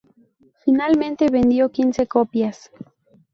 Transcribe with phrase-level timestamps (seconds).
[0.63, 2.71] Finalmente vendió quince copias.